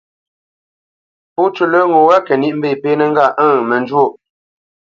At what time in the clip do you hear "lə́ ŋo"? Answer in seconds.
1.71-1.99